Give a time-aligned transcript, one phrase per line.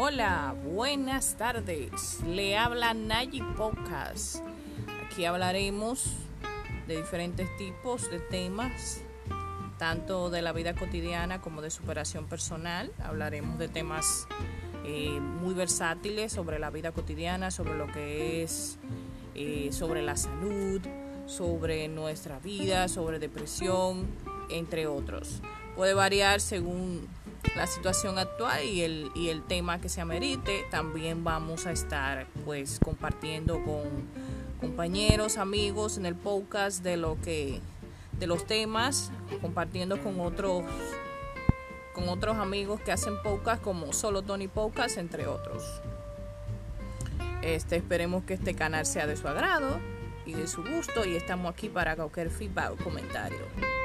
[0.00, 2.20] Hola, buenas tardes.
[2.24, 4.36] Le habla Nayi Podcast.
[5.04, 6.12] Aquí hablaremos
[6.86, 9.00] de diferentes tipos de temas,
[9.76, 12.92] tanto de la vida cotidiana como de superación personal.
[13.02, 14.28] Hablaremos de temas
[14.84, 18.78] eh, muy versátiles sobre la vida cotidiana, sobre lo que es,
[19.34, 20.80] eh, sobre la salud,
[21.26, 24.06] sobre nuestra vida, sobre depresión,
[24.48, 25.42] entre otros.
[25.78, 27.06] Puede variar según
[27.54, 30.66] la situación actual y el, y el tema que se amerite.
[30.72, 33.84] También vamos a estar pues compartiendo con
[34.60, 37.60] compañeros, amigos en el podcast de lo que
[38.18, 40.64] de los temas, compartiendo con otros
[41.94, 45.62] con otros amigos que hacen podcast como solo Tony Podcast entre otros.
[47.42, 49.78] Este esperemos que este canal sea de su agrado
[50.26, 53.77] y de su gusto y estamos aquí para cualquier feedback o comentario.